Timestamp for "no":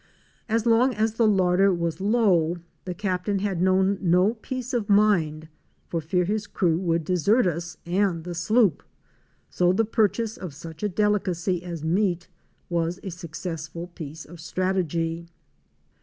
4.01-4.33